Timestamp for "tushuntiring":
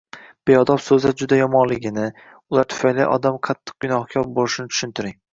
4.73-5.15